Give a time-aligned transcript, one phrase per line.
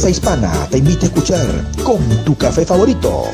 [0.00, 3.24] Fuerza Hispana te invita a escuchar con tu café favorito,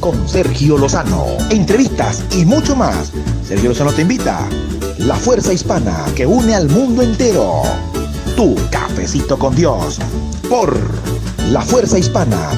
[0.00, 3.12] con Sergio Lozano, entrevistas y mucho más.
[3.46, 4.48] Sergio Lozano te invita.
[4.96, 7.64] La Fuerza Hispana que une al mundo entero.
[8.34, 9.98] Tu cafecito con Dios.
[10.48, 10.74] Por
[11.50, 12.48] La Fuerza Hispana.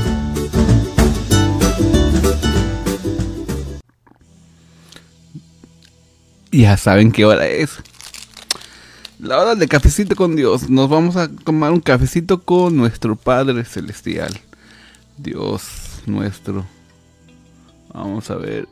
[6.52, 7.70] Ya saben qué hora es.
[9.18, 10.70] La hora de cafecito con Dios.
[10.70, 14.32] Nos vamos a tomar un cafecito con nuestro Padre Celestial.
[15.16, 16.64] Dios nuestro.
[17.92, 18.68] Vamos a ver.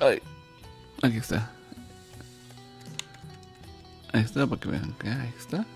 [0.00, 0.22] Ay,
[1.02, 1.50] aquí está.
[4.12, 5.66] Ahí está, para que vean ahí está.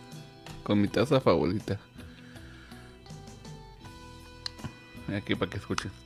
[0.62, 1.78] Con mi taza favorita.
[5.14, 6.03] Aquí para que escuchen.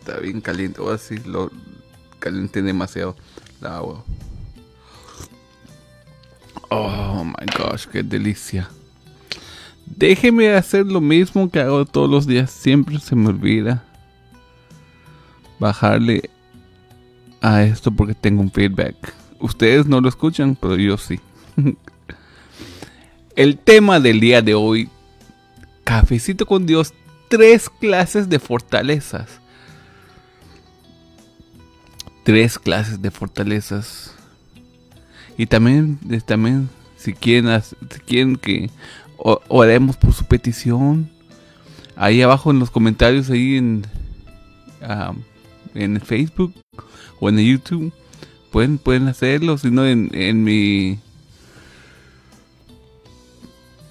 [0.00, 0.80] Está bien caliente.
[0.80, 1.50] O así lo
[2.18, 3.14] caliente demasiado
[3.60, 4.04] la agua.
[6.70, 8.68] Oh my gosh, qué delicia.
[9.86, 12.50] Déjeme hacer lo mismo que hago todos los días.
[12.50, 13.84] Siempre se me olvida
[15.58, 16.30] bajarle
[17.40, 19.12] a esto porque tengo un feedback.
[19.40, 21.20] Ustedes no lo escuchan, pero yo sí.
[23.36, 24.88] El tema del día de hoy,
[25.84, 26.94] cafecito con Dios,
[27.28, 29.39] tres clases de fortalezas.
[32.22, 34.14] Tres clases de fortalezas.
[35.36, 38.70] Y también, también si quieren, si quieren que
[39.16, 41.10] oremos por su petición,
[41.96, 43.86] ahí abajo en los comentarios, ahí en,
[45.74, 46.52] en Facebook
[47.20, 47.92] o en YouTube,
[48.50, 50.98] pueden, pueden hacerlo, si no en, en mi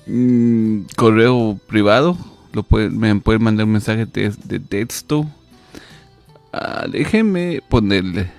[0.05, 2.17] mm, correo privado,
[2.53, 5.27] lo pueden, me pueden mandar un mensaje de, de texto.
[6.51, 8.31] Ah, déjenme ponerle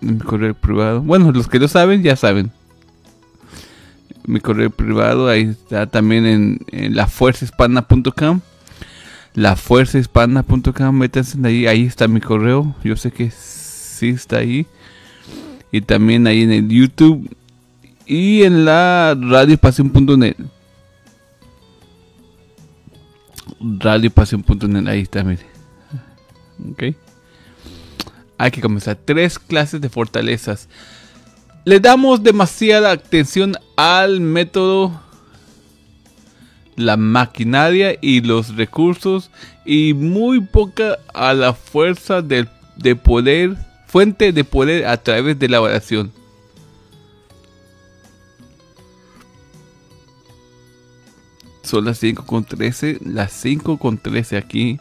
[0.00, 1.00] mi correo privado.
[1.00, 2.52] Bueno, los que lo saben ya saben.
[4.26, 8.40] Mi correo privado ahí está también en, en lafuerzahispana.com.
[9.34, 12.74] Lafuerzahispana.com, métanse ahí, ahí está mi correo.
[12.84, 14.66] Yo sé que sí está ahí.
[15.72, 17.28] Y también ahí en el YouTube
[18.06, 20.36] y en la radiopasión.net.
[23.60, 25.53] Radiopasión.net, ahí está, mire.
[26.70, 26.94] Ok
[28.38, 28.98] hay que comenzar.
[29.04, 30.68] Tres clases de fortalezas.
[31.64, 35.00] Le damos demasiada atención al método,
[36.76, 39.30] la maquinaria y los recursos
[39.64, 45.48] y muy poca a la fuerza de, de poder, fuente de poder a través de
[45.48, 46.12] la oración.
[51.62, 54.78] Son las 5 con 13, las 5 con 13 aquí,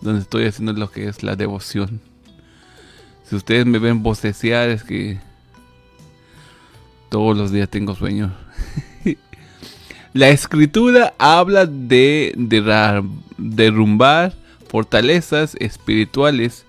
[0.00, 2.00] donde estoy haciendo lo que es la devoción.
[3.28, 5.18] Si ustedes me ven bosteciar es que
[7.08, 8.32] todos los días tengo sueño.
[10.12, 12.34] La escritura habla de,
[13.36, 14.34] derrumbar
[14.68, 16.64] fortalezas espirituales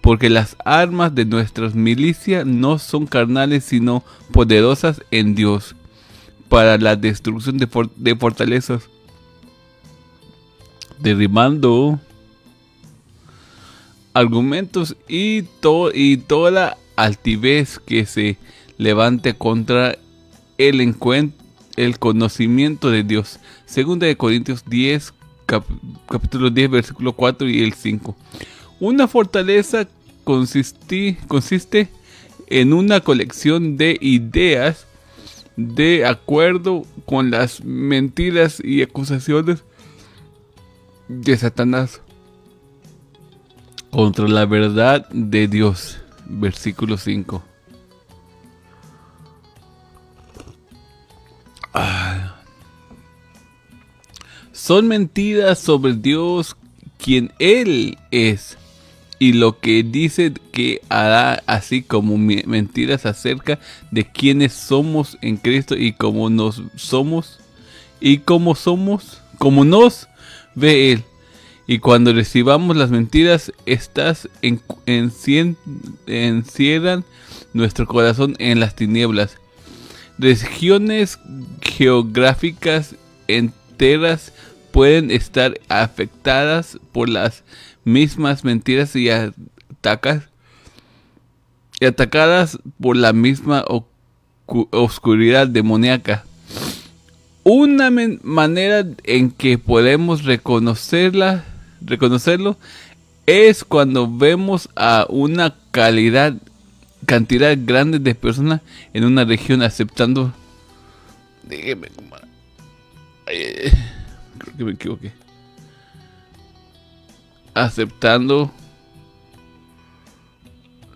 [0.00, 5.76] porque las armas de nuestras milicias no son carnales sino poderosas en Dios
[6.48, 8.88] para la destrucción de, de fortalezas.
[10.98, 12.00] Derribando
[14.14, 15.44] argumentos y,
[15.94, 18.36] y toda la altivez que se
[18.78, 19.96] levante contra
[20.58, 20.94] el
[21.76, 23.40] el conocimiento de Dios.
[23.64, 25.14] Segunda de Corintios 10,
[26.08, 28.14] capítulo 10, versículo 4 y el 5.
[28.80, 29.88] Una fortaleza
[30.24, 31.88] consiste, consiste
[32.48, 34.86] en una colección de ideas
[35.56, 39.64] de acuerdo con las mentiras y acusaciones
[41.08, 42.01] de Satanás
[43.92, 45.98] contra la verdad de Dios.
[46.26, 47.42] Versículo 5.
[51.74, 52.36] Ah.
[54.50, 56.56] Son mentiras sobre Dios
[56.96, 58.56] quien Él es
[59.18, 63.58] y lo que dice que hará, así como mentiras acerca
[63.90, 67.40] de quienes somos en Cristo y cómo nos somos
[68.00, 70.08] y cómo somos, como nos
[70.54, 71.04] ve Él.
[71.72, 74.60] Y cuando recibamos las mentiras, estas en,
[76.06, 77.02] encierran
[77.54, 79.38] nuestro corazón en las tinieblas.
[80.18, 81.18] Regiones
[81.62, 82.94] geográficas
[83.26, 84.34] enteras
[84.70, 87.42] pueden estar afectadas por las
[87.84, 90.24] mismas mentiras y, atacas,
[91.80, 93.64] y atacadas por la misma
[94.44, 96.26] oscuridad demoníaca.
[97.44, 97.90] Una
[98.22, 101.46] manera en que podemos reconocerla
[101.84, 102.56] reconocerlo
[103.26, 106.34] es cuando vemos a una calidad,
[107.06, 108.60] cantidad grande de personas
[108.92, 110.32] en una región aceptando.
[111.44, 111.88] Déjeme,
[114.38, 115.12] creo que me equivoqué.
[117.54, 118.50] Aceptando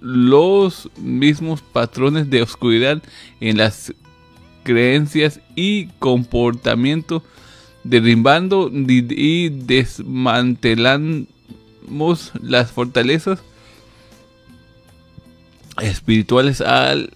[0.00, 3.02] los mismos patrones de oscuridad
[3.40, 3.92] en las
[4.62, 7.22] creencias y comportamiento,
[7.88, 11.26] derribando y desmantelando
[12.42, 13.40] las fortalezas
[15.80, 17.12] espirituales al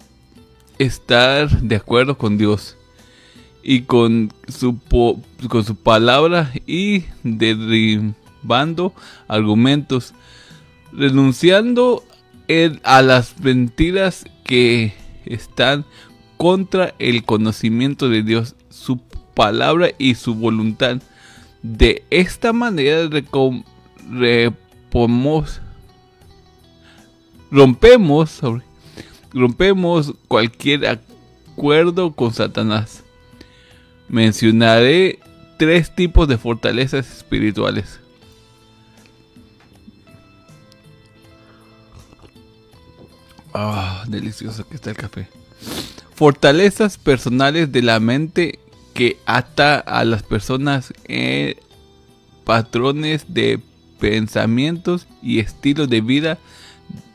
[0.77, 2.77] estar de acuerdo con Dios
[3.63, 4.79] y con su,
[5.49, 8.93] con su palabra y derribando
[9.27, 10.13] argumentos,
[10.91, 12.03] renunciando
[12.83, 14.93] a las mentiras que
[15.25, 15.85] están
[16.37, 18.55] contra el conocimiento de Dios,
[19.33, 21.01] palabra y su voluntad.
[21.61, 23.07] De esta manera
[27.51, 28.41] rompemos,
[29.31, 33.03] rompemos cualquier acuerdo con Satanás.
[34.07, 35.19] Mencionaré
[35.57, 37.99] tres tipos de fortalezas espirituales.
[43.53, 45.27] Ah, delicioso que está el café.
[46.15, 48.59] Fortalezas personales de la mente
[48.93, 51.55] que ata a las personas en
[52.43, 53.59] patrones de
[53.99, 56.37] pensamientos y estilos de vida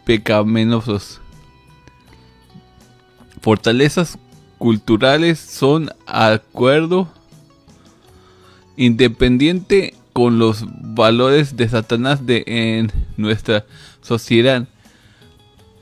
[0.05, 1.21] pecaminosos.
[3.41, 4.19] Fortalezas
[4.59, 7.09] culturales son acuerdo
[8.77, 10.65] independiente con los
[10.95, 13.67] valores de Satanás de en nuestra
[14.01, 14.67] sociedad.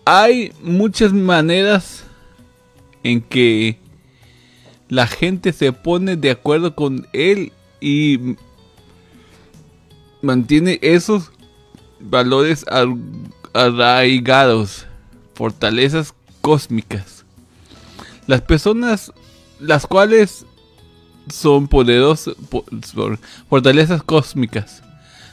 [0.04, 2.04] Hay muchas maneras
[3.02, 3.78] en que
[4.88, 8.36] la gente se pone de acuerdo con él y
[10.22, 11.30] mantiene esos
[12.00, 12.64] valores
[13.52, 14.86] arraigados,
[15.34, 17.24] fortalezas cósmicas.
[18.26, 19.12] Las personas,
[19.60, 20.46] las cuales
[21.28, 22.34] son poderosas,
[23.48, 24.82] fortalezas cósmicas,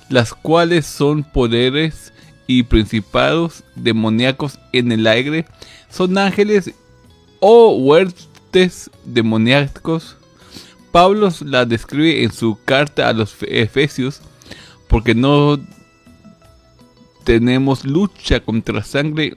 [0.10, 2.14] las cuales son poderes
[2.48, 5.46] y principados demoníacos en el aire,
[5.90, 6.74] son ángeles
[7.40, 7.76] o
[9.06, 10.18] demoníacos.
[10.92, 14.22] Pablo la describe en su carta a los Efesios
[14.88, 15.58] porque no
[17.24, 19.36] tenemos lucha contra sangre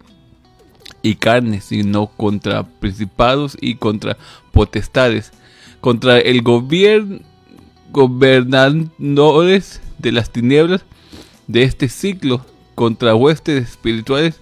[1.03, 4.17] y carne, sino contra principados y contra
[4.53, 5.33] potestades,
[5.81, 7.21] contra el gobierno,
[7.93, 10.85] gobernadores de las tinieblas
[11.47, 12.45] de este ciclo,
[12.75, 14.41] contra huestes espirituales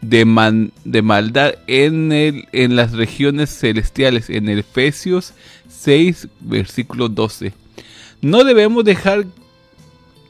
[0.00, 5.34] de, de maldad en, el, en las regiones celestiales, en Efesios
[5.68, 7.52] 6, versículo 12.
[8.20, 9.26] No debemos dejar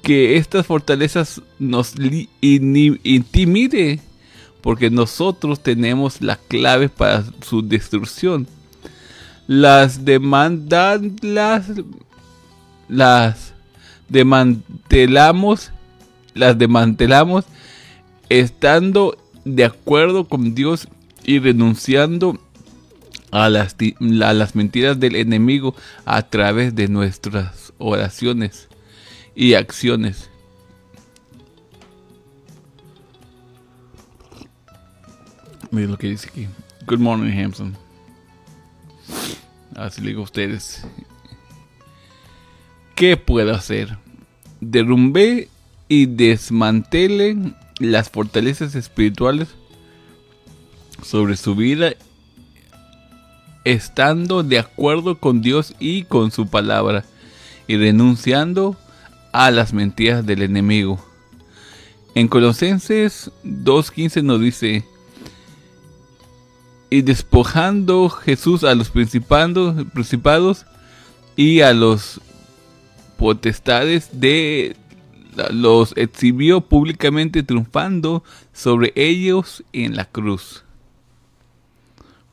[0.03, 1.95] que estas fortalezas nos
[2.41, 4.01] intimide,
[4.61, 8.47] porque nosotros tenemos la clave para su destrucción.
[9.47, 11.67] Las demandas, las,
[12.89, 13.55] las
[14.09, 15.71] desmantelamos,
[16.35, 17.45] las desmantelamos
[18.31, 20.89] estando de acuerdo con Dios
[21.25, 22.41] y renunciando
[23.31, 23.77] a las,
[24.23, 25.75] a las mentiras del enemigo
[26.07, 28.69] a través de nuestras oraciones
[29.35, 30.31] y acciones.
[35.71, 36.49] Miren lo que dice aquí.
[36.87, 37.77] Good morning, Hampson.
[39.77, 40.85] Así le digo a ustedes.
[42.97, 43.97] ¿Qué puedo hacer?
[44.61, 45.49] Derrumbe
[45.89, 49.49] y desmantele las fortalezas espirituales
[51.03, 51.95] sobre su vida
[53.65, 57.05] estando de acuerdo con Dios y con su palabra
[57.67, 58.77] y renunciando
[59.33, 61.05] a las mentiras del enemigo.
[62.15, 64.85] En Colosenses 2.15 nos dice,
[66.91, 70.67] y despojando Jesús a los principados
[71.37, 72.21] y a los
[73.17, 74.77] potestades de
[75.51, 80.65] los exhibió públicamente triunfando sobre ellos en la cruz.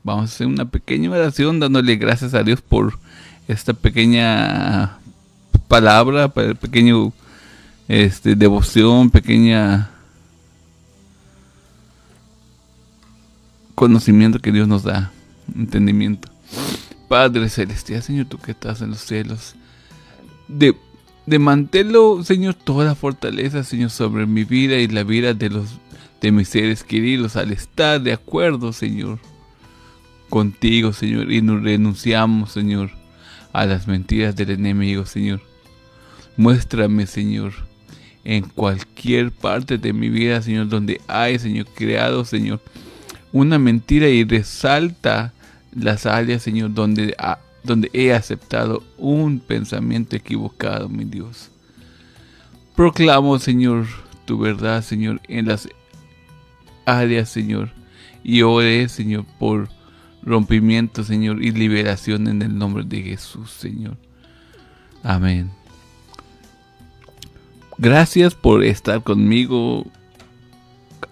[0.04, 2.98] Vamos a hacer una pequeña oración dándole gracias a Dios por
[3.46, 4.98] esta pequeña
[5.68, 7.12] palabra, pequeño
[7.88, 9.90] este, devoción, pequeña
[13.74, 15.12] conocimiento que Dios nos da,
[15.54, 16.28] entendimiento.
[17.08, 19.54] Padre Celestial, Señor, tú que estás en los cielos,
[20.48, 20.74] de,
[21.28, 25.78] de mantelo, Señor, toda la fortaleza, Señor, sobre mi vida y la vida de los
[26.20, 29.18] de mis seres queridos, al estar de acuerdo, Señor,
[30.28, 32.90] contigo, Señor, y nos renunciamos, Señor,
[33.52, 35.40] a las mentiras del enemigo, Señor.
[36.36, 37.52] Muéstrame, Señor,
[38.24, 42.60] en cualquier parte de mi vida, Señor, donde hay, Señor, creado, Señor,
[43.32, 45.32] una mentira y resalta
[45.72, 47.14] las áreas, Señor, donde,
[47.62, 51.50] donde he aceptado un pensamiento equivocado, mi Dios.
[52.76, 53.86] Proclamo, Señor,
[54.24, 55.68] tu verdad, Señor, en las
[56.86, 57.70] áreas, Señor,
[58.22, 59.68] y oré, Señor, por
[60.22, 63.96] rompimiento, Señor, y liberación en el nombre de Jesús, Señor.
[65.02, 65.50] Amén.
[67.78, 69.86] Gracias por estar conmigo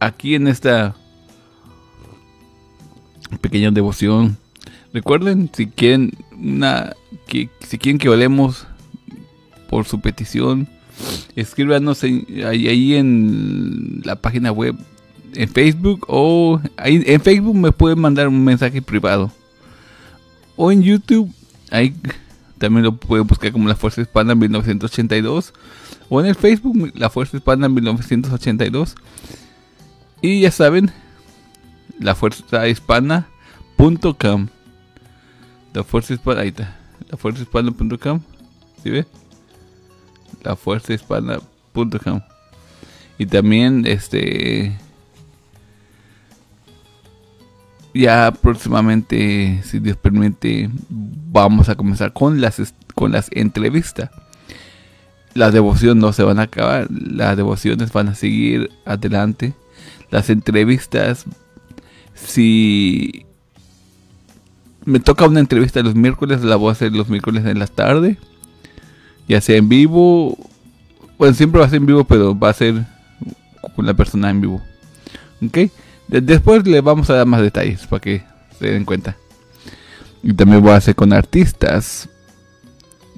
[0.01, 0.95] aquí en esta
[3.41, 4.37] pequeña devoción.
[4.97, 6.95] Recuerden, si quieren una,
[7.27, 8.67] que, si quieren que hablemos
[9.69, 10.71] por su petición,
[11.35, 14.75] escríbanos ahí, en la página web,
[15.35, 19.31] en Facebook o en Facebook me pueden mandar un mensaje privado.
[20.57, 21.31] O en YouTube,
[21.71, 21.95] ahí
[22.57, 25.53] también lo pueden buscar como La Fuerza Hispana 1982.
[26.09, 28.95] O en el Facebook, La Fuerza Hispana 1982.
[30.23, 30.91] Y ya saben,
[32.01, 34.49] La Fuerza Hispana.com.
[35.77, 36.75] La Fuerza Hispana, ahí está.
[37.11, 38.23] La Fuerza Hispana.com.
[38.83, 39.05] ¿Sí ve?
[40.43, 42.21] La Fuerza Hispana.com.
[43.19, 44.75] Y también, este
[47.93, 54.09] ya próximamente, si Dios permite, vamos a comenzar con las, con las entrevistas.
[55.35, 59.53] Las devociones no se van a acabar, las devociones van a seguir adelante.
[60.11, 61.27] Las entrevistas,
[62.15, 63.27] si
[64.87, 68.17] me toca una entrevista los miércoles, la voy a hacer los miércoles en la tarde,
[69.29, 70.39] ya sea en vivo,
[71.19, 72.87] bueno, siempre va a ser en vivo, pero va a ser
[73.75, 74.63] con la persona en vivo.
[75.45, 75.71] ¿Ok?
[76.09, 78.23] Después le vamos a dar más detalles para que
[78.59, 79.17] se den cuenta.
[80.23, 82.09] Y también voy a hacer con artistas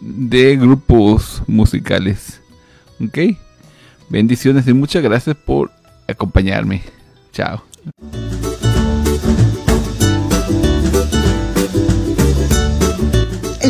[0.01, 2.41] de grupos musicales.
[3.01, 3.37] ¿Ok?
[4.09, 5.71] Bendiciones y muchas gracias por
[6.07, 6.83] acompañarme.
[7.33, 7.63] Chao.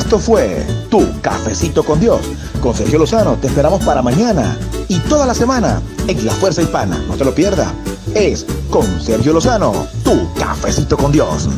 [0.08, 2.22] Esto fue Tu Cafecito con Dios.
[2.62, 4.56] Con Sergio Lozano te esperamos para mañana
[4.88, 6.98] y toda la semana en La Fuerza Hispana.
[7.08, 7.74] No te lo pierdas
[8.14, 11.48] es con Sergio Lozano, tu cafecito con Dios.